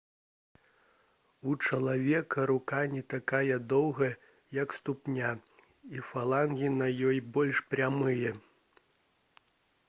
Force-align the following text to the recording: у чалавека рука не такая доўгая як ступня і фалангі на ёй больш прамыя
у 1.49 1.51
чалавека 1.65 2.45
рука 2.51 2.79
не 2.93 3.03
такая 3.15 3.59
доўгая 3.73 4.09
як 4.63 4.73
ступня 4.79 5.29
і 5.99 6.03
фалангі 6.09 6.73
на 6.81 6.87
ёй 7.11 7.23
больш 7.37 7.63
прамыя 7.75 8.31